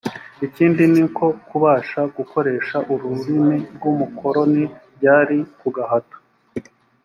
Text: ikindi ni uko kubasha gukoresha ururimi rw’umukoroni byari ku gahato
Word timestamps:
ikindi 0.45 0.83
ni 0.93 1.01
uko 1.05 1.25
kubasha 1.47 2.01
gukoresha 2.17 2.77
ururimi 2.93 3.55
rw’umukoroni 3.73 4.63
byari 4.95 5.37
ku 5.59 5.67
gahato 5.75 6.17